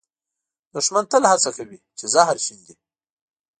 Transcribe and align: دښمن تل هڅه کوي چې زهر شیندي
دښمن 0.73 1.03
تل 1.11 1.23
هڅه 1.31 1.49
کوي 1.57 1.79
چې 1.97 2.05
زهر 2.13 2.37
شیندي 2.45 2.75